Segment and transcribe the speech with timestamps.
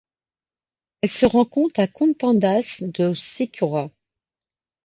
[1.03, 3.91] Elle se rencontre à Contendas do Sincorá.